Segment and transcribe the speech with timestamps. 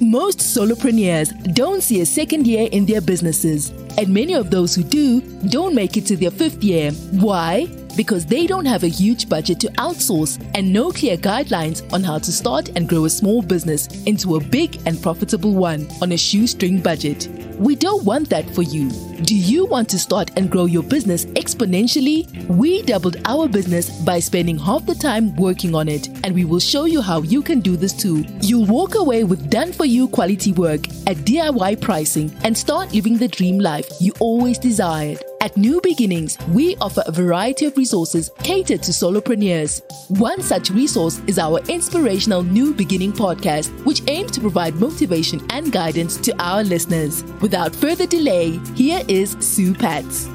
[0.00, 4.84] Most solopreneurs don't see a second year in their businesses, and many of those who
[4.84, 6.92] do don't make it to their fifth year.
[7.10, 7.66] Why?
[7.96, 12.18] Because they don't have a huge budget to outsource and no clear guidelines on how
[12.18, 16.16] to start and grow a small business into a big and profitable one on a
[16.16, 17.28] shoestring budget.
[17.58, 18.88] We don't want that for you.
[19.24, 22.46] Do you want to start and grow your business exponentially?
[22.46, 26.60] We doubled our business by spending half the time working on it, and we will
[26.60, 28.24] show you how you can do this too.
[28.42, 33.18] You'll walk away with done for you quality work at DIY pricing and start living
[33.18, 35.27] the dream life you always desired.
[35.40, 39.82] At New Beginnings, we offer a variety of resources catered to solopreneurs.
[40.18, 45.70] One such resource is our inspirational New Beginning podcast, which aims to provide motivation and
[45.70, 47.22] guidance to our listeners.
[47.40, 50.26] Without further delay, here is Sue Pats.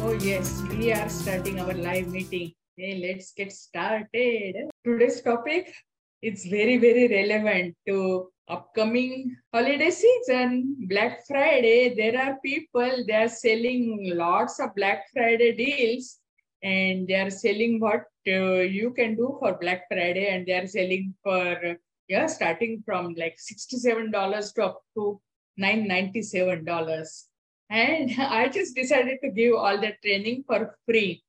[0.00, 2.54] Oh, yes, we are starting our live meeting.
[2.78, 4.56] Hey, let's get started.
[4.86, 5.74] Today's topic
[6.22, 10.76] it's very, very relevant to upcoming holiday season.
[10.88, 16.18] Black Friday, there are people, they are selling lots of Black Friday deals
[16.62, 20.66] and they are selling what uh, you can do for Black Friday and they are
[20.66, 21.76] selling for,
[22.08, 25.20] yeah, starting from like $67 to up to
[25.60, 27.24] $997.
[27.70, 31.22] And I just decided to give all the training for free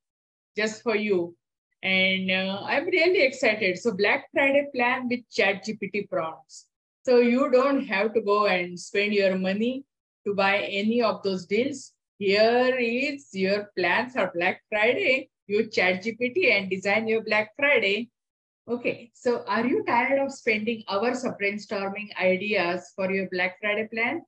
[0.56, 1.36] just for you
[1.82, 3.78] and uh, I'm really excited.
[3.78, 6.66] So Black Friday plan with ChatGPT prompts.
[7.02, 9.84] So you don't have to go and spend your money
[10.26, 11.92] to buy any of those deals.
[12.18, 15.30] Here is your plan for Black Friday.
[15.46, 18.10] You ChatGPT and design your Black Friday.
[18.68, 23.88] Okay, so are you tired of spending hours of brainstorming ideas for your Black Friday
[23.92, 24.22] plan?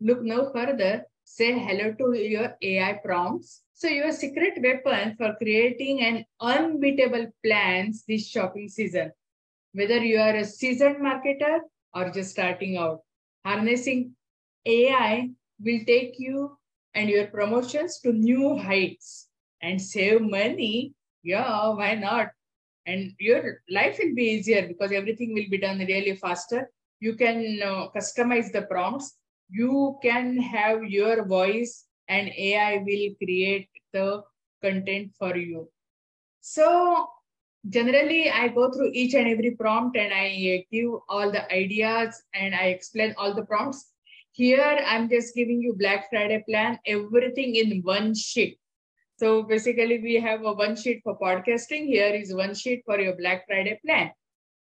[0.00, 1.04] Look no further.
[1.24, 8.02] Say hello to your AI prompts so your secret weapon for creating an unbeatable plans
[8.08, 9.12] this shopping season,
[9.72, 11.60] whether you are a seasoned marketer
[11.94, 13.00] or just starting out,
[13.44, 14.14] harnessing
[14.66, 16.56] AI will take you
[16.94, 19.28] and your promotions to new heights
[19.62, 20.94] and save money.
[21.22, 22.28] Yeah, why not?
[22.86, 26.70] And your life will be easier because everything will be done really faster.
[27.00, 29.16] You can uh, customize the prompts.
[29.50, 34.22] You can have your voice and AI will create the
[34.62, 35.70] content for you.
[36.40, 37.08] So
[37.68, 42.54] generally I go through each and every prompt and I give all the ideas and
[42.54, 43.90] I explain all the prompts.
[44.32, 48.58] Here I'm just giving you Black Friday plan, everything in one sheet.
[49.18, 51.86] So basically we have a one sheet for podcasting.
[51.86, 54.12] Here is one sheet for your Black Friday plan.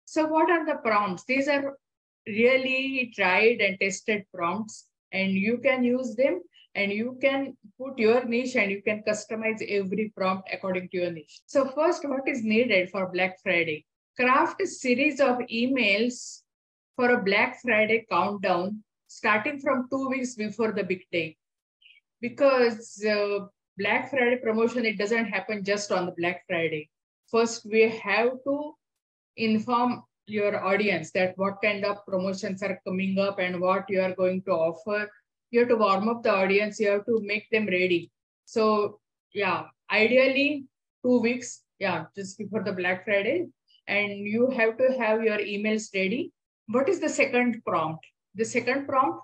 [0.04, 1.24] So what are the prompts?
[1.24, 1.76] These are
[2.26, 6.42] really tried and tested prompts and you can use them
[6.76, 11.10] and you can put your niche and you can customize every prompt according to your
[11.10, 11.40] niche.
[11.46, 13.86] So first, what is needed for Black Friday?
[14.20, 16.42] Craft a series of emails
[16.94, 21.36] for a Black Friday countdown starting from two weeks before the big day.
[22.20, 23.46] Because uh,
[23.78, 26.90] Black Friday promotion, it doesn't happen just on the Black Friday.
[27.30, 28.74] First, we have to
[29.36, 34.14] inform your audience that what kind of promotions are coming up and what you are
[34.14, 35.08] going to offer
[35.50, 38.10] you have to warm up the audience you have to make them ready.
[38.44, 39.00] So
[39.32, 40.64] yeah ideally
[41.04, 43.46] two weeks yeah just before the black friday.
[43.88, 46.32] And you have to have your emails ready.
[46.66, 48.04] What is the second prompt?
[48.34, 49.20] The second prompt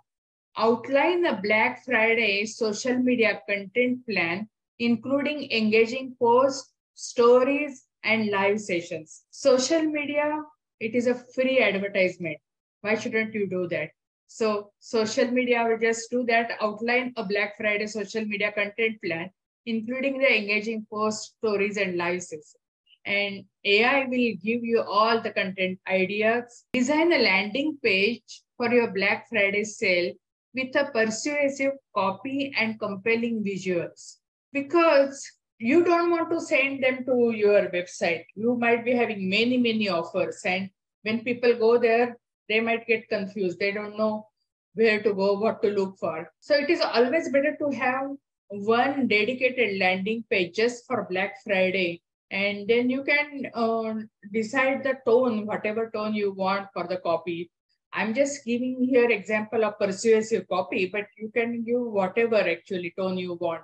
[0.57, 9.23] outline a black friday social media content plan including engaging posts stories and live sessions.
[9.31, 10.43] Social media
[10.81, 12.37] it is a free advertisement.
[12.81, 13.91] Why shouldn't you do that
[14.33, 19.29] so social media will just do that, outline a Black Friday social media content plan,
[19.67, 22.57] including the engaging post stories and live sessions.
[23.05, 26.65] And AI will give you all the content ideas.
[26.73, 30.15] Design a landing page for your Black Friday sale
[30.55, 34.17] with a persuasive copy and compelling visuals.
[34.51, 38.25] Because you don't want to send them to your website.
[38.35, 40.41] You might be having many, many offers.
[40.47, 40.71] And
[41.03, 42.17] when people go there,
[42.49, 43.59] they might get confused.
[43.59, 44.27] They don't know
[44.75, 46.31] where to go, what to look for.
[46.41, 48.11] So it is always better to have
[48.49, 52.03] one dedicated landing page just for Black Friday.
[52.31, 53.95] And then you can uh,
[54.33, 57.51] decide the tone, whatever tone you want for the copy.
[57.93, 63.19] I'm just giving here example of persuasive copy, but you can give whatever actually tone
[63.19, 63.63] you want.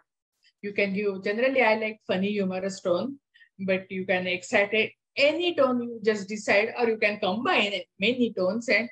[0.61, 3.19] You can give, generally I like funny humorous tone,
[3.59, 4.75] but you can excite
[5.19, 8.89] any tone you just decide, or you can combine many tones and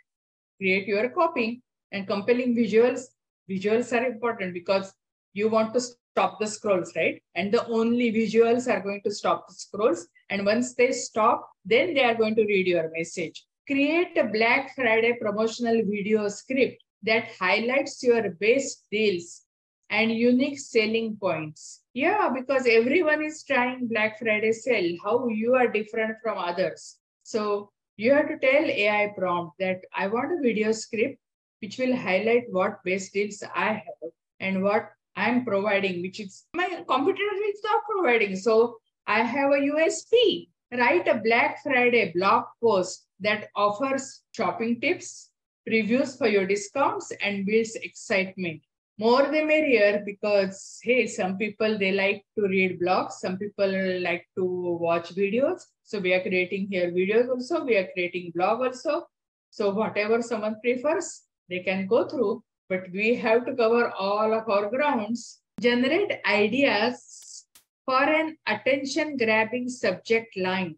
[0.59, 1.63] create your copy.
[1.93, 3.03] And compelling visuals,
[3.49, 4.93] visuals are important because
[5.33, 7.23] you want to stop the scrolls, right?
[7.35, 10.09] And the only visuals are going to stop the scrolls.
[10.29, 13.45] And once they stop, then they are going to read your message.
[13.67, 19.43] create a Black Friday promotional video script that highlights your best deals
[19.91, 21.83] and unique selling points.
[21.95, 26.97] Yeah, because everyone is trying Black Friday sale, how you are different from others.
[27.23, 31.19] So you have to tell AI prompt that I want a video script
[31.61, 34.11] which will highlight what best deals I have
[34.41, 38.37] and what I'm providing, which is my competitor is not providing.
[38.37, 40.49] So I have a USP.
[40.73, 45.31] Write a Black Friday blog post that offers shopping tips,
[45.67, 48.61] previews for your discounts, and builds excitement.
[48.99, 53.13] More the merrier because, hey, some people, they like to read blogs.
[53.13, 54.45] Some people like to
[54.81, 55.63] watch videos.
[55.83, 57.65] So we are creating here videos also.
[57.65, 59.07] We are creating blog also.
[59.51, 62.43] So whatever someone prefers, they can go through.
[62.71, 65.41] But we have to cover all of our grounds.
[65.61, 67.45] Generate ideas
[67.85, 70.77] for an attention grabbing subject line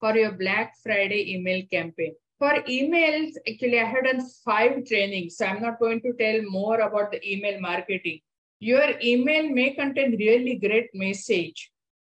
[0.00, 2.14] for your Black Friday email campaign.
[2.38, 5.36] For emails, actually, I had done five trainings.
[5.36, 8.20] So I'm not going to tell more about the email marketing.
[8.60, 11.70] Your email may contain really great message,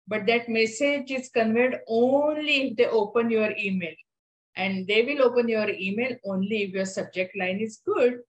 [0.07, 3.93] but that message is conveyed only if they open your email.
[4.55, 8.19] And they will open your email only if your subject line is good.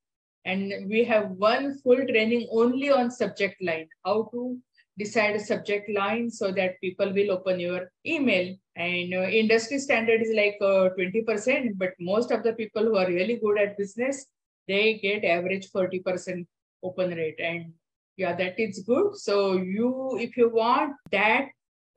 [0.44, 4.58] And we have one full training only on subject line, how to
[4.98, 8.56] decide a subject line so that people will open your email.
[8.76, 13.06] And uh, industry standard is like uh, 20%, but most of the people who are
[13.06, 14.26] really good at business,
[14.68, 16.46] they get average 40%
[16.82, 17.40] open rate.
[17.40, 17.72] And
[18.16, 19.16] yeah, that is good.
[19.16, 21.48] So you, if you want that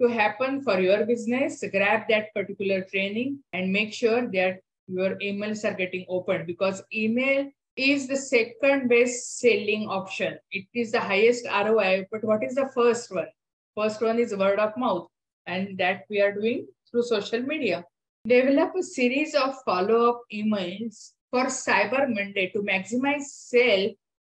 [0.01, 5.63] to happen for your business, grab that particular training and make sure that your emails
[5.65, 10.37] are getting opened because email is the second best selling option.
[10.51, 13.27] It is the highest ROI, but what is the first one?
[13.75, 15.07] First one is word of mouth,
[15.45, 17.85] and that we are doing through social media.
[18.27, 23.91] Develop a series of follow-up emails for Cyber Monday to maximize sale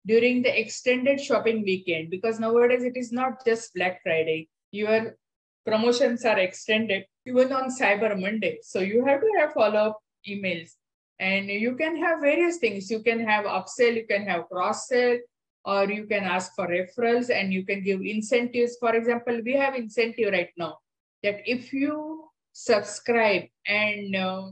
[0.05, 4.49] during the extended shopping weekend because nowadays it is not just Black Friday.
[4.73, 5.17] Your
[5.64, 8.58] promotions are extended even on Cyber Monday.
[8.62, 9.99] So you have to have follow-up
[10.29, 10.73] emails
[11.20, 12.91] and you can have various things.
[12.91, 15.19] You can have upsell, you can have cross sell,
[15.65, 18.76] or you can ask for referrals and you can give incentives.
[18.79, 20.79] For example, we have incentive right now
[21.23, 24.50] that if you subscribe and uh,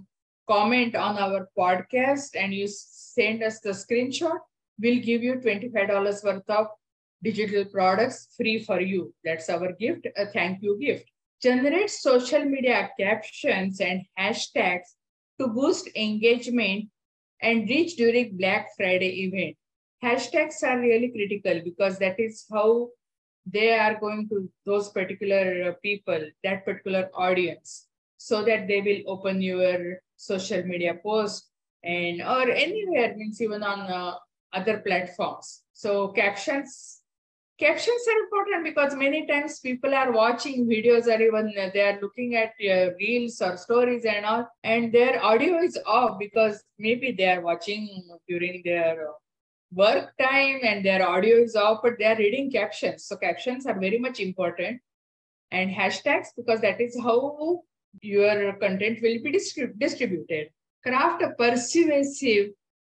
[0.49, 4.39] comment on our podcast and you send us the screenshot,
[4.81, 6.67] we'll give you $25 worth of
[7.23, 9.15] digital products free for you.
[9.25, 11.11] That's our gift, a thank you gift.
[11.43, 14.96] Generate social media captions and hashtags
[15.41, 16.88] to boost engagement
[17.41, 19.56] and reach during Black Friday event.
[20.03, 22.88] Hashtags are really critical because that is how
[23.47, 27.87] they are going to those particular uh, people, that particular audience,
[28.17, 31.49] so that they will open your social media post
[31.85, 34.15] and or anywhere means even on uh,
[34.53, 35.62] other platforms.
[35.73, 37.03] So captions
[37.58, 42.35] captions are important because many times people are watching videos or even they are looking
[42.35, 47.29] at uh, reels or stories and all and their audio is off because maybe they
[47.29, 47.88] are watching
[48.29, 49.08] during their
[49.73, 53.05] work time and their audio is off but they are reading captions.
[53.05, 54.81] So captions are very much important.
[55.50, 57.62] And hashtags because that is how
[58.02, 60.49] your content will be distrib distributed.
[60.83, 62.50] Craft a persuasive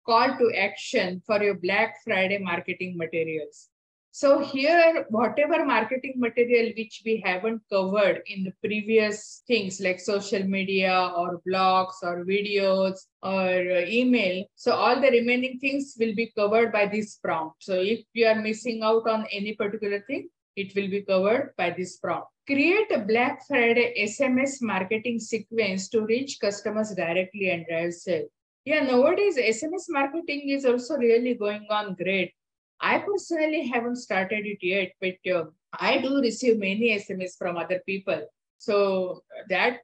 [0.07, 3.69] call to action for your black friday marketing materials
[4.15, 10.45] so here, whatever marketing material which we haven't covered in the previous things like social
[10.45, 16.71] media or blogs or videos or email, so all the remaining things will be covered
[16.71, 17.57] by this prompt.
[17.61, 21.71] So if you are missing out on any particular thing, it will be covered by
[21.71, 22.29] this prompt.
[22.47, 28.29] Create a Black Friday SMS marketing sequence to reach customers directly and drive sales.
[28.67, 32.35] Yeah, nowadays SMS marketing is also really going on great
[32.83, 37.81] I personally haven't started it yet, but uh, I do receive many SMS from other
[37.87, 38.27] people.
[38.59, 39.79] So that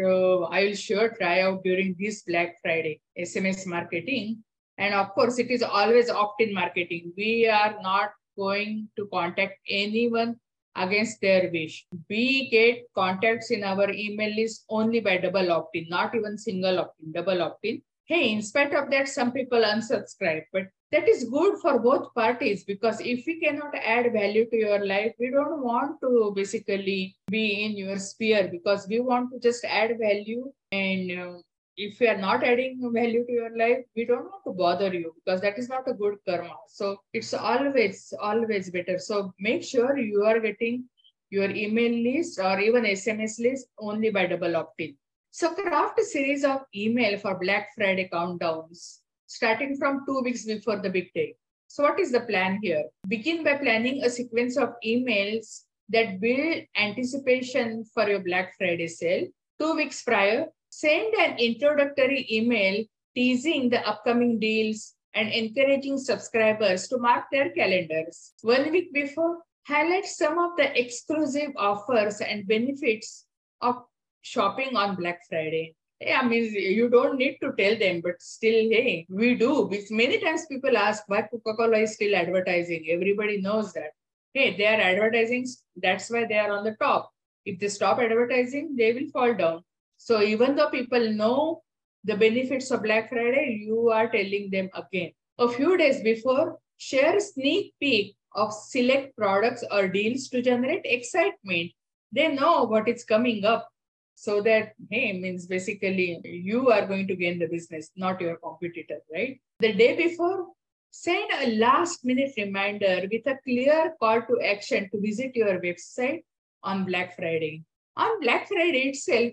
[0.00, 4.44] uh, I will sure try out during this Black Friday SMS marketing.
[4.78, 7.12] And of course, it is always opt-in marketing.
[7.16, 10.36] We are not going to contact anyone
[10.76, 11.86] against their wish.
[12.08, 17.12] We get contacts in our email list only by double opt-in, not even single opt-in,
[17.12, 17.82] double opt-in.
[18.06, 22.62] Hey, in spite of that, some people unsubscribe, but that is good for both parties
[22.62, 27.64] because if we cannot add value to your life, we don't want to basically be
[27.64, 30.44] in your sphere because we want to just add value.
[30.70, 31.38] And uh,
[31.76, 35.12] if we are not adding value to your life, we don't want to bother you
[35.16, 36.54] because that is not a good karma.
[36.68, 38.98] So it's always, always better.
[38.98, 40.84] So make sure you are getting
[41.30, 44.96] your email list or even SMS list only by double opt-in.
[45.32, 48.98] So craft a series of email for Black Friday countdowns,
[49.34, 51.34] starting from two weeks before the big day.
[51.68, 52.84] So what is the plan here?
[53.08, 59.26] Begin by planning a sequence of emails that build anticipation for your Black Friday sale.
[59.60, 66.98] Two weeks prior, send an introductory email teasing the upcoming deals and encouraging subscribers to
[66.98, 68.32] mark their calendars.
[68.42, 73.26] One week before, highlight some of the exclusive offers and benefits
[73.60, 73.82] of
[74.22, 75.74] shopping on Black Friday.
[76.00, 79.70] Yeah, I mean, you don't need to tell them, but still, hey, we do.
[79.90, 82.86] Many times people ask why Coca-Cola is still advertising.
[82.90, 83.92] Everybody knows that.
[84.32, 85.46] Hey, they are advertising.
[85.76, 87.12] That's why they are on the top.
[87.46, 89.62] If they stop advertising, they will fall down.
[89.96, 91.62] So even though people know
[92.02, 95.12] the benefits of Black Friday, you are telling them again.
[95.38, 101.70] A few days before, share sneak peek of select products or deals to generate excitement.
[102.12, 103.68] They know what is coming up
[104.14, 108.98] so that hey means basically you are going to gain the business not your competitor
[109.12, 109.40] right?
[109.60, 110.46] The day before
[110.90, 116.22] send a last minute reminder with a clear call to action to visit your website
[116.62, 117.64] on black friday.
[117.96, 119.32] On black friday itself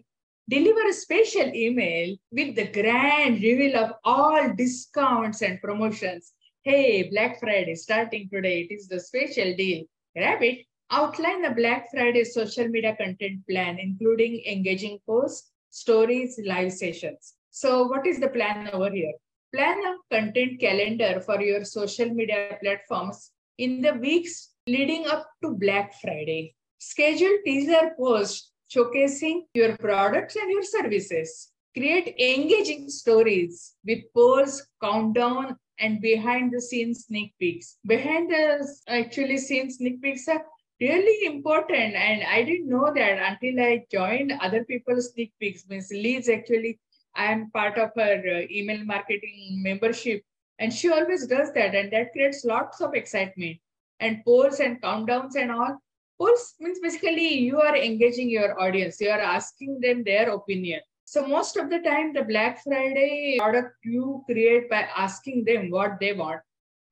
[0.49, 6.33] deliver a special email with the grand reveal of all discounts and promotions.
[6.63, 9.83] Hey black friday starting today it is the special deal.
[10.15, 16.73] Grab it Outline the Black Friday social media content plan, including engaging posts, stories, live
[16.73, 17.35] sessions.
[17.49, 19.13] So what is the plan over here?
[19.53, 25.53] Plan a content calendar for your social media platforms in the weeks leading up to
[25.53, 26.55] Black Friday.
[26.77, 31.51] Schedule teaser posts showcasing your products and your services.
[31.73, 37.77] Create engaging stories with polls, countdown, and behind the scenes sneak peeks.
[37.85, 40.43] Behind the actually scenes sneak peeks are
[40.81, 41.95] really important.
[41.95, 45.63] And I didn't know that until I joined other people's sneak peeks.
[45.69, 46.79] Miss Liz actually,
[47.15, 50.23] I'm part of her uh, email marketing membership.
[50.59, 51.75] And she always does that.
[51.75, 53.57] And that creates lots of excitement.
[53.99, 55.77] And polls and countdowns and all.
[56.19, 58.99] Polls means basically you are engaging your audience.
[58.99, 60.81] You are asking them their opinion.
[61.05, 65.99] So most of the time, the Black Friday product you create by asking them what
[65.99, 66.41] they want.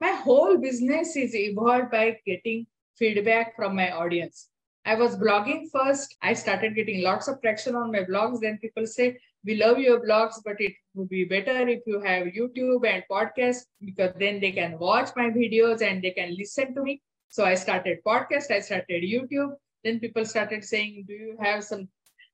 [0.01, 2.67] My whole business is evolved by getting
[2.99, 4.49] feedback from my audience.
[4.85, 6.15] I was blogging first.
[6.21, 8.41] I started getting lots of traction on my blogs.
[8.41, 12.27] Then people say, we love your blogs, but it would be better if you have
[12.27, 16.83] YouTube and podcast because then they can watch my videos and they can listen to
[16.83, 17.01] me.
[17.29, 19.55] So I started podcast, I started YouTube.
[19.83, 21.87] Then people started saying, do you have some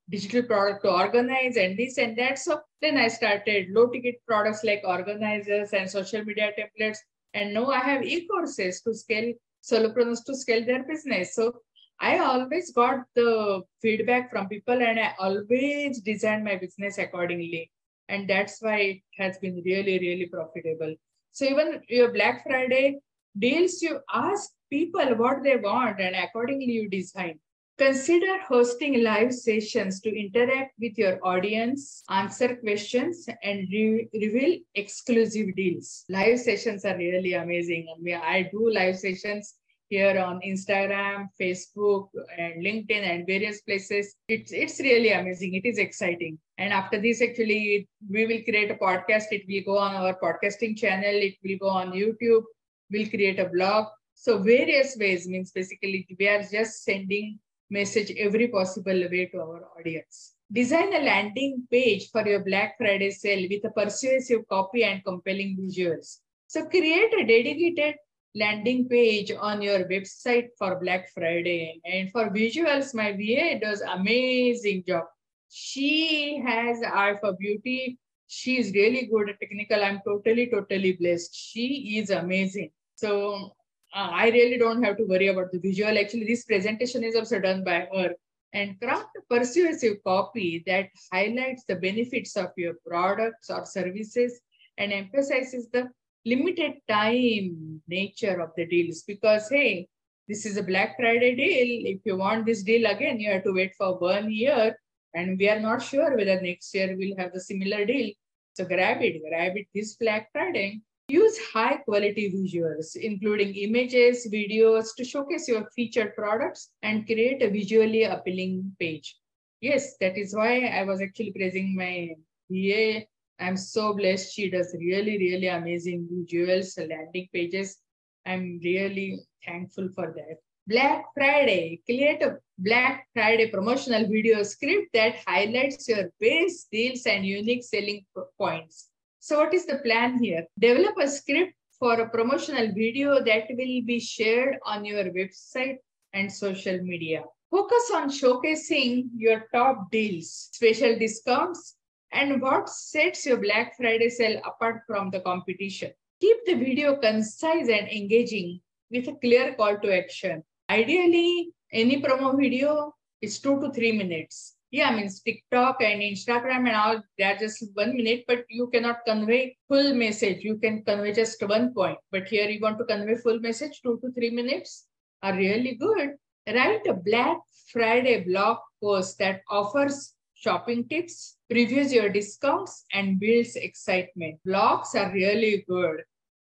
[0.10, 2.40] digital product to organize and this and that.
[2.40, 6.98] So then I started low ticket products like organizers and social media templates.
[7.34, 9.34] And now I have e-courses to scale
[9.70, 11.36] solopreneurs to scale their business.
[11.36, 11.62] So
[12.00, 17.72] I always got the feedback from people and I always designed my business accordingly.
[18.10, 20.96] And that's why it has been really, really profitable.
[21.32, 23.00] So even your Black Friday
[23.38, 27.40] deals, you ask people what they want and accordingly you design.
[27.78, 35.54] Consider hosting live sessions to interact with your audience, answer questions, and re reveal exclusive
[35.58, 36.06] deals.
[36.08, 37.94] Live sessions are really amazing.
[37.94, 39.56] I, mean, I do live sessions
[39.90, 44.16] here on Instagram, Facebook, and LinkedIn, and various places.
[44.30, 45.56] It's it's really amazing.
[45.56, 46.40] It is exciting.
[46.58, 49.26] And after this, actually, we will create a podcast.
[49.32, 51.14] It will go on our podcasting channel.
[51.14, 52.44] It will go on YouTube.
[52.90, 53.88] We'll create a blog.
[54.14, 57.38] So various ways means basically we are just sending
[57.70, 60.34] message every possible way to our audience.
[60.52, 65.58] Design a landing page for your Black Friday sale with a persuasive copy and compelling
[65.60, 66.20] visuals.
[66.48, 67.96] So create a dedicated
[68.36, 71.82] landing page on your website for Black Friday.
[71.86, 75.06] And for visuals, my VA does amazing job.
[75.50, 77.98] She has eye for beauty.
[78.28, 79.84] She is really good at technical.
[79.84, 81.34] I'm totally, totally blessed.
[81.34, 82.72] She is amazing.
[82.96, 83.56] So
[83.96, 85.98] uh, I really don't have to worry about the visual.
[85.98, 88.10] Actually, this presentation is also done by her.
[88.54, 94.40] And craft persuasive copy that highlights the benefits of your products or services
[94.78, 95.90] and emphasizes the
[96.26, 99.04] limited time nature of the deals.
[99.04, 99.88] Because, hey,
[100.28, 101.96] this is a Black Friday deal.
[101.96, 104.78] If you want this deal again, you have to wait for one year.
[105.14, 108.12] And we are not sure whether next year we'll have the similar deal.
[108.56, 110.82] So grab it, grab it this Black Friday.
[111.08, 117.50] Use high quality visuals, including images, videos to showcase your featured products and create a
[117.50, 119.16] visually appealing page.
[119.62, 122.10] Yes, that is why I was actually praising my
[122.50, 123.06] VA.
[123.40, 124.34] I'm so blessed.
[124.34, 127.78] She does really, really amazing visuals, landing pages.
[128.26, 130.38] I'm really thankful for that.
[130.68, 131.82] Black Friday.
[131.86, 138.04] Create a Black Friday promotional video script that highlights your best deals and unique selling
[138.40, 138.90] points.
[139.26, 140.46] So what is the plan here?
[140.60, 145.78] Develop a script for a promotional video that will be shared on your website
[146.14, 147.24] and social media.
[147.50, 151.74] Focus on showcasing your top deals, special discounts,
[152.12, 155.92] and what sets your Black Friday sale apart from the competition.
[156.22, 160.44] Keep the video concise and engaging with a clear call to action.
[160.70, 164.54] Ideally, any promo video is two to three minutes.
[164.76, 169.06] Yeah, I mean, TikTok and Instagram and all, they're just one minute, but you cannot
[169.08, 170.44] convey full message.
[170.44, 171.98] You can convey just one point.
[172.12, 174.88] But here you want to convey full message, two to three minutes
[175.24, 176.16] are really good.
[176.46, 177.38] Write a Black
[177.72, 184.42] Friday blog post that offers shopping tips, previews your discounts, and builds excitement.
[184.46, 186.02] Blogs are really good.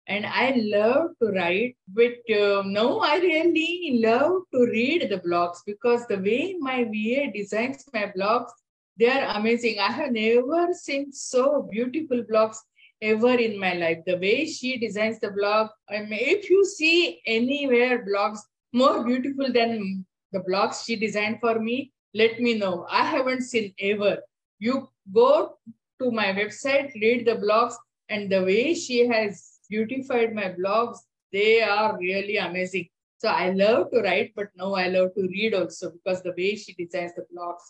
[0.09, 5.57] And I love to write, but uh, no, I really love to read the blogs
[5.67, 8.49] because the way my VA designs my blogs,
[8.97, 9.77] they are amazing.
[9.77, 12.57] I have never seen so beautiful blogs
[13.03, 13.99] ever in my life.
[14.07, 18.39] The way she designs the blog, I mean, if you see anywhere blogs
[18.73, 22.87] more beautiful than the blogs she designed for me, let me know.
[22.89, 24.17] I haven't seen ever.
[24.57, 25.57] You go
[26.01, 27.75] to my website, read the blogs,
[28.09, 30.97] and the way she has beautified my blogs,
[31.31, 32.89] they are really amazing.
[33.19, 36.55] So I love to write, but now I love to read also because the way
[36.55, 37.61] she designs the blogs.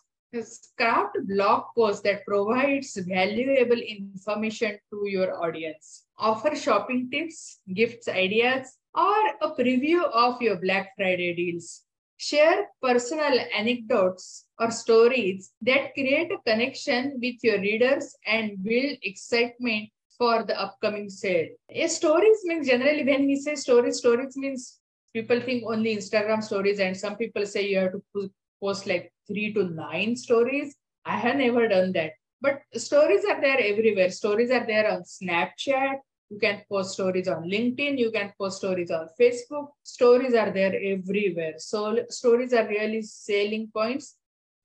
[0.77, 6.05] Craft blog post that provides valuable information to your audience.
[6.19, 11.81] Offer shopping tips, gifts, ideas, or a preview of your Black Friday deals.
[12.17, 19.89] Share personal anecdotes or stories that create a connection with your readers and build excitement
[20.19, 21.47] for the upcoming sale.
[21.71, 24.79] A stories means generally when we say stories, stories means
[25.13, 28.29] people think only Instagram stories, and some people say you have to
[28.61, 30.75] post like three to nine stories.
[31.05, 32.11] I have never done that.
[32.41, 34.11] But stories are there everywhere.
[34.11, 35.97] Stories are there on Snapchat,
[36.29, 37.97] you can post stories on LinkedIn.
[37.97, 39.69] You can post stories on Facebook.
[39.83, 41.53] Stories are there everywhere.
[41.57, 44.15] So stories are really selling points.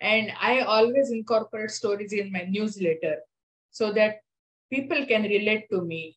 [0.00, 3.16] And I always incorporate stories in my newsletter
[3.70, 4.18] so that
[4.74, 6.16] people can relate to me.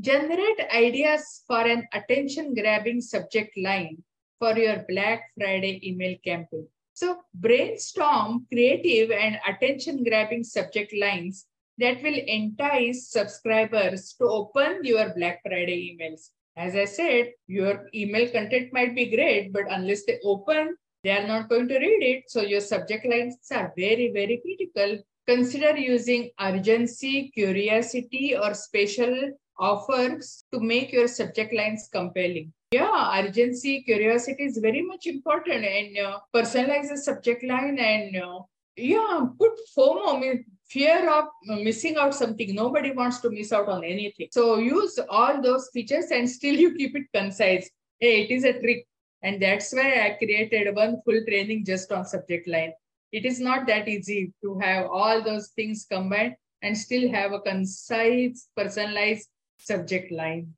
[0.00, 3.96] Generate ideas for an attention grabbing subject line
[4.38, 6.66] for your Black Friday email campaign.
[6.94, 11.46] So brainstorm creative and attention grabbing subject lines
[11.78, 16.30] that will entice subscribers to open your Black Friday emails.
[16.56, 21.26] As I said, your email content might be great, but unless they open, they are
[21.26, 22.24] not going to read it.
[22.26, 25.04] So your subject lines are very, very critical.
[25.28, 32.50] Consider using urgency, curiosity, or special offers to make your subject lines compelling.
[32.70, 38.38] Yeah, urgency, curiosity is very much important and uh, personalize the subject line and uh,
[38.76, 42.54] yeah, put FOMO, fear of missing out something.
[42.54, 44.28] Nobody wants to miss out on anything.
[44.32, 47.68] So use all those features and still you keep it concise.
[47.98, 48.86] Hey, it is a trick.
[49.22, 52.72] And that's why I created one full training just on subject line.
[53.10, 57.40] It is not that easy to have all those things combined and still have a
[57.40, 60.54] concise, personalized subject line.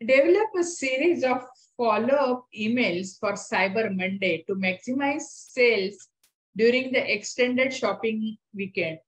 [0.00, 1.42] Develop a series of
[1.76, 6.08] follow-up emails for Cyber Monday to maximize sales
[6.56, 8.98] during the extended shopping weekend.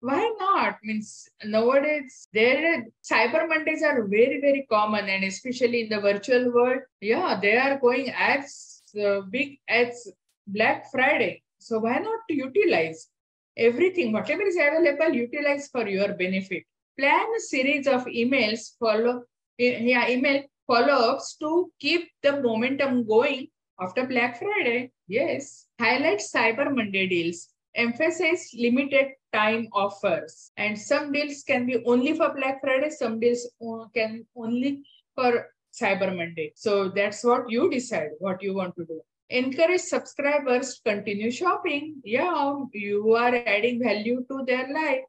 [0.00, 0.78] Why not?
[0.84, 6.82] Means nowadays there cyber mondays are very very common and especially in the virtual world.
[7.00, 10.08] Yeah they are going as uh, big as
[10.46, 13.08] black friday so why not utilize
[13.56, 16.62] everything whatever is available utilize for your benefit
[16.98, 19.22] plan a series of emails follow
[19.58, 23.46] yeah email follow-ups to keep the momentum going
[23.80, 30.50] after black friday yes highlight cyber monday deals emphasize limited time offers.
[30.56, 33.46] And some deals can be only for Black Friday, some deals
[33.94, 34.82] can only
[35.14, 36.52] for Cyber Monday.
[36.56, 39.00] So that's what you decide what you want to do.
[39.30, 41.96] Encourage subscribers to continue shopping.
[42.04, 45.04] Yeah, you are adding value to their life.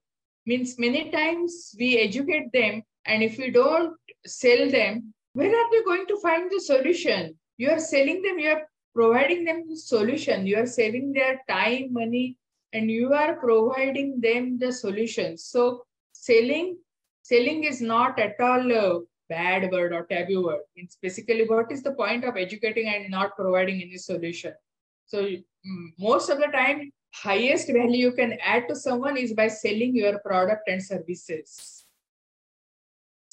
[0.45, 5.83] Means many times we educate them, and if we don't sell them, where are they
[5.83, 7.37] going to find the solution?
[7.57, 11.93] You are selling them, you are providing them the solution, you are saving their time,
[11.93, 12.37] money,
[12.73, 15.37] and you are providing them the solution.
[15.37, 16.77] So selling,
[17.21, 20.61] selling is not at all a bad word or taboo word.
[20.75, 24.53] It's basically what is the point of educating and not providing any solution.
[25.05, 29.47] So mm, most of the time, highest value you can add to someone is by
[29.47, 31.85] selling your product and services.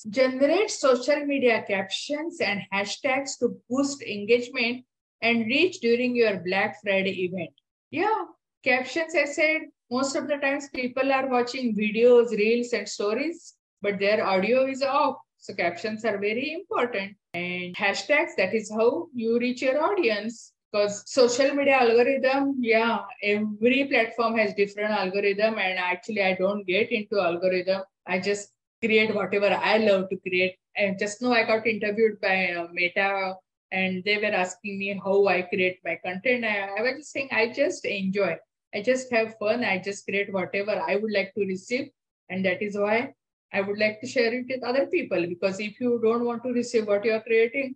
[0.09, 4.85] Generate social media captions and hashtags to boost engagement
[5.23, 7.51] and reach during your Black Friday event.
[7.91, 8.25] Yeah,
[8.63, 13.99] captions, I said, most of the times people are watching videos, reels, and stories, but
[13.99, 15.17] their audio is off.
[15.47, 17.17] So captions are very important.
[17.33, 20.53] And hashtags, that is how you reach your audience.
[20.73, 25.61] Because social media algorithm, yeah, every platform has different algorithm.
[25.61, 27.83] And actually, I don't get into algorithm.
[28.09, 28.49] I just
[28.85, 30.57] create whatever I love to create.
[30.77, 33.37] And just now I got interviewed by uh, Meta
[33.71, 36.45] and they were asking me how I create my content.
[36.45, 38.37] I, I was just saying, I just enjoy.
[38.75, 39.63] I just have fun.
[39.63, 41.91] I just create whatever I would like to receive.
[42.29, 43.15] And that is why
[43.57, 45.27] I would like to share it with other people.
[45.27, 47.75] Because if you don't want to receive what you are creating,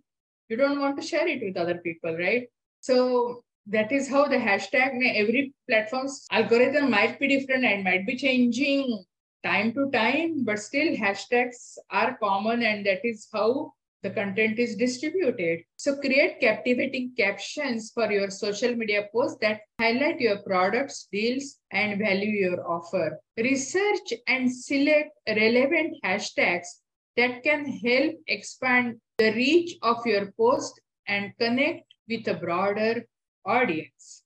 [0.49, 2.47] you don't want to share it with other people, right?
[2.81, 8.15] So that is how the hashtag, every platform's algorithm might be different and might be
[8.15, 9.03] changing
[9.43, 14.75] time to time, but still hashtags are common and that is how the content is
[14.75, 15.63] distributed.
[15.75, 21.99] So create captivating captions for your social media posts that highlight your products, deals, and
[21.99, 23.19] value your offer.
[23.37, 26.67] Research and select relevant hashtags
[27.17, 33.05] that can help expand the reach of your post and connect with a broader
[33.45, 34.20] audience.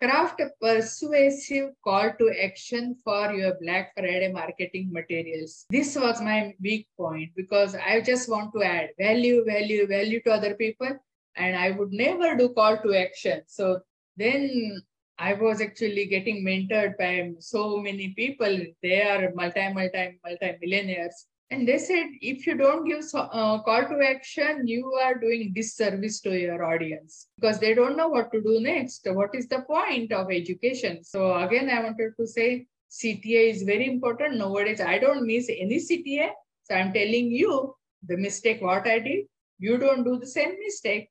[0.00, 5.66] Craft a persuasive call to action for your Black Friday marketing materials.
[5.70, 10.30] This was my weak point because I just want to add value, value, value to
[10.30, 10.96] other people.
[11.34, 13.42] And I would never do call to action.
[13.48, 13.80] So
[14.16, 14.82] then
[15.18, 18.56] I was actually getting mentored by so many people.
[18.80, 21.26] They are multi, multi, multi millionaires.
[21.50, 26.20] And they said, if you don't give uh, call to action, you are doing disservice
[26.20, 29.06] to your audience because they don't know what to do next.
[29.10, 31.02] What is the point of education?
[31.02, 34.36] So again, I wanted to say CTA is very important.
[34.36, 36.30] Nowadays, I don't miss any CTA.
[36.64, 37.74] So I'm telling you
[38.06, 39.24] the mistake what I did.
[39.58, 41.08] You don't do the same mistake.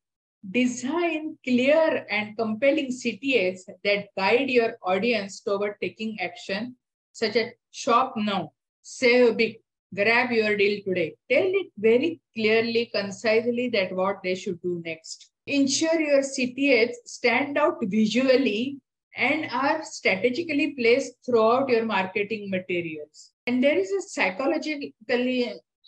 [0.49, 6.75] Design clear and compelling CTAs that guide your audience toward taking action,
[7.11, 8.51] such as shop now,
[8.83, 9.57] save big,
[9.93, 11.15] grab your deal today.
[11.29, 15.29] Tell it very clearly, concisely that what they should do next.
[15.45, 18.79] Ensure your CTAs stand out visually
[19.15, 23.31] and are strategically placed throughout your marketing materials.
[23.47, 24.93] And there is a psychologically,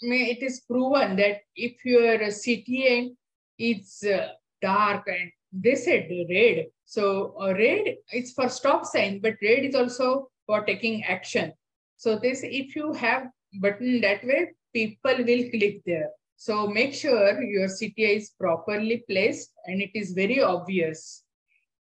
[0.01, 3.12] it is proven that if your CTA
[3.59, 4.29] is uh,
[4.62, 9.75] dark and they said red, so uh, red is for stop sign, but red is
[9.75, 11.53] also for taking action.
[11.97, 16.09] So this, if you have button that way, people will click there.
[16.38, 21.23] So make sure your CTA is properly placed and it is very obvious.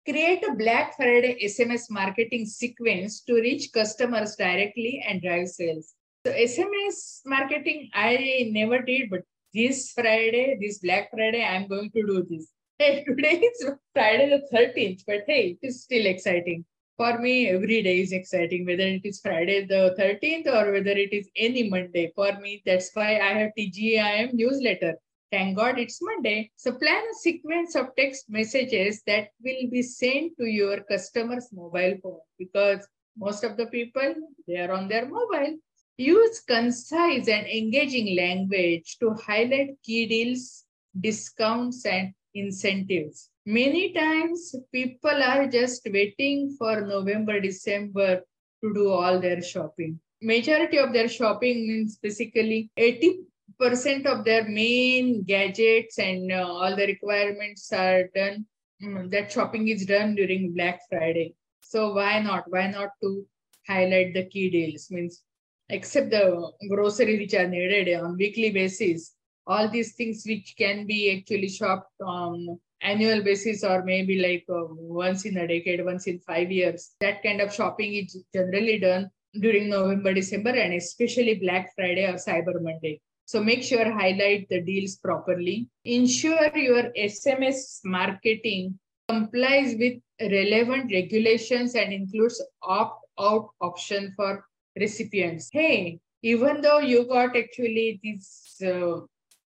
[0.07, 5.93] Create a Black Friday SMS marketing sequence to reach customers directly and drive sales.
[6.25, 9.21] So SMS marketing, I never did, but
[9.53, 12.47] this Friday, this Black Friday, I'm going to do this.
[12.79, 16.65] Hey, today is Friday the 13th, but hey, it is still exciting
[16.97, 21.13] for me, every day is exciting, whether it is Friday the 13th or whether it
[21.13, 22.11] is any Monday.
[22.15, 24.95] For me, that's why I have TGIM newsletter.
[25.31, 26.51] Thank God it's Monday.
[26.55, 31.97] So plan a sequence of text messages that will be sent to your customer's mobile
[32.01, 34.15] phone because most of the people,
[34.47, 35.57] they are on their mobile.
[35.97, 40.65] Use concise and engaging language to highlight key deals,
[40.99, 43.29] discounts, and incentives.
[43.49, 48.19] Many times people are just waiting for November, December
[48.61, 50.01] to do all their shopping.
[50.21, 56.87] Majority of their shopping means basically 80% of their main gadgets and uh, all the
[56.87, 58.45] requirements are done.
[58.83, 61.33] Mm, that shopping is done during Black Friday.
[61.61, 62.43] So why not?
[62.49, 63.25] Why not to
[63.65, 64.91] highlight the key deals?
[64.91, 65.23] Means
[65.69, 69.13] except the grocery which are needed on weekly basis,
[69.45, 74.65] all these things which can be actually shopped on annual basis or maybe like uh,
[74.69, 76.91] once in a decade, once in five years.
[77.01, 79.09] That kind of shopping is generally done
[79.39, 83.01] during November, December, and especially Black Friday or Cyber Monday.
[83.25, 85.67] So make sure highlight the deals properly.
[85.83, 94.45] Ensure your SMS marketing complies with relevant regulations and includes opt-out option for
[94.79, 95.49] recipients.
[95.51, 99.01] Hey, even though you got actually these uh,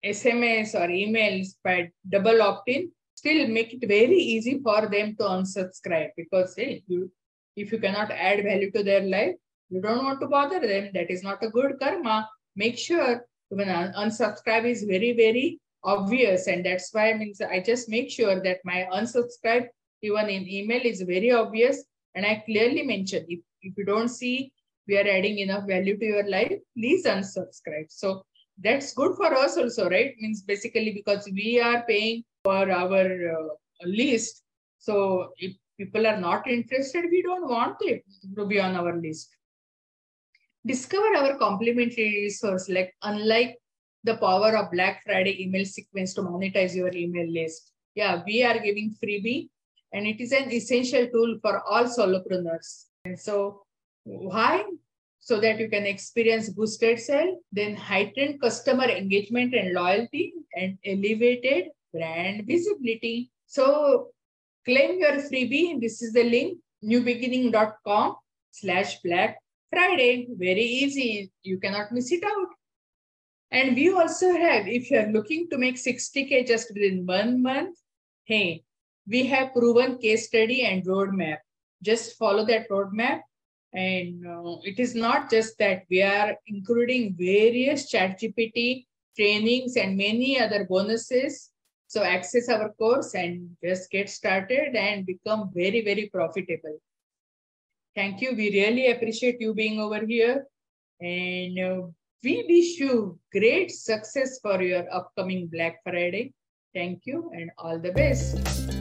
[0.06, 6.12] SMS or emails by double opt-in, still make it very easy for them to unsubscribe
[6.22, 7.12] because hey, you,
[7.56, 9.36] if you cannot add value to their life,
[9.70, 10.92] you don't want to bother them.
[10.94, 12.28] That is not a good karma.
[12.56, 13.68] Make sure when
[14.04, 16.48] unsubscribe is very, very obvious.
[16.48, 19.68] And that's why I means I just make sure that my unsubscribe
[20.02, 21.84] even in email is very obvious.
[22.16, 24.52] And I clearly mention if, if you don't see
[24.88, 27.90] we are adding enough value to your life, please unsubscribe.
[27.90, 28.24] So
[28.58, 30.16] that's good for us also, right?
[30.20, 33.08] Means basically because we are paying for our
[33.38, 33.50] uh,
[34.02, 34.44] list.
[34.80, 34.96] So
[35.38, 38.04] if people are not interested, we don't want it
[38.38, 39.30] to be on our list.
[40.66, 43.58] Discover our complementary resource, like unlike
[44.04, 47.72] the power of Black Friday email sequence to monetize your email list.
[47.96, 49.50] Yeah, we are giving freebie
[49.94, 52.86] and it is an essential tool for all solopreneurs.
[53.06, 53.64] And so
[54.04, 54.66] why?
[55.20, 61.66] So that you can experience boosted sale, then heightened customer engagement and loyalty and elevated
[61.94, 63.32] brand visibility.
[63.46, 64.10] So
[64.66, 65.80] claim your freebie.
[65.80, 68.16] This is the link, nubeginning.com
[68.52, 69.38] slash black
[69.72, 70.28] Friday.
[70.32, 71.32] Very easy.
[71.44, 72.50] You cannot miss it out.
[73.52, 77.78] And we also have, if you're looking to make 60K just within one month,
[78.26, 78.64] hey,
[79.08, 81.38] we have proven case study and roadmap.
[81.82, 83.22] Just follow that roadmap.
[83.74, 90.40] And uh, it is not just that we are including various ChatGPT trainings and many
[90.40, 91.50] other bonuses.
[91.90, 96.78] So access our course and just get started and become very, very profitable.
[97.96, 98.36] Thank you.
[98.36, 100.46] We really appreciate you being over here.
[101.02, 101.88] And uh,
[102.24, 106.34] we wish you great success for your upcoming Black Friday.
[106.76, 108.79] Thank you and all the best.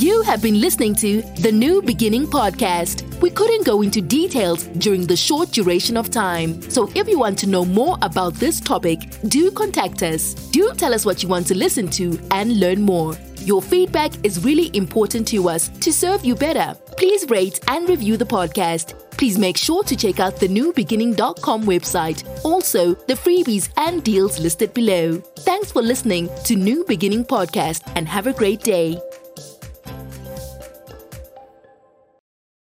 [0.00, 3.20] You have been listening to the New Beginning Podcast.
[3.20, 6.62] We couldn't go into details during the short duration of time.
[6.70, 10.32] So if you want to know more about this topic, do contact us.
[10.52, 13.14] Do tell us what you want to listen to and learn more.
[13.40, 16.74] Your feedback is really important to us to serve you better.
[16.96, 18.94] Please rate and review the podcast.
[19.10, 24.72] Please make sure to check out the nubeginning.com website, also the freebies and deals listed
[24.72, 25.18] below.
[25.40, 28.98] Thanks for listening to New Beginning Podcast and have a great day.